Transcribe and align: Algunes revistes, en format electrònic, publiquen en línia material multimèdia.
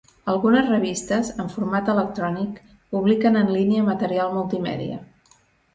Algunes 0.31 0.69
revistes, 0.71 1.29
en 1.43 1.51
format 1.57 1.93
electrònic, 1.95 2.59
publiquen 2.97 3.41
en 3.45 3.53
línia 3.59 3.87
material 3.95 4.37
multimèdia. 4.41 5.01